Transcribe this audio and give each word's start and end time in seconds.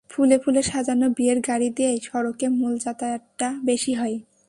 ফুলে 0.09 0.37
ফুলে 0.43 0.61
সাজানো 0.63 1.07
বিয়ের 1.17 1.39
গাড়ি 1.47 1.69
দিয়েই 1.77 1.99
সড়কে 2.07 2.47
মূল 2.57 2.73
যাতায়াতটা 2.85 3.47
বেশি 3.65 3.91
হয়। 3.93 4.15